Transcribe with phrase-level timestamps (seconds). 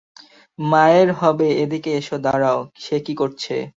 [0.59, 3.55] মায়ের, হবে- এদিকে এসো -দাঁড়াও, সে কি করছে?